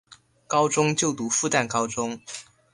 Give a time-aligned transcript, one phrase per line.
[0.47, 2.19] 高中就读复旦高中。